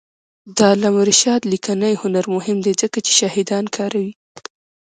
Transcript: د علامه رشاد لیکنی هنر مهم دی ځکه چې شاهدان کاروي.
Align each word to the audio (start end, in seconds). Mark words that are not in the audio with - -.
د 0.55 0.57
علامه 0.71 1.01
رشاد 1.09 1.41
لیکنی 1.51 1.93
هنر 2.01 2.25
مهم 2.35 2.57
دی 2.65 2.73
ځکه 2.81 2.97
چې 3.05 3.11
شاهدان 3.19 3.65
کاروي. 3.75 4.13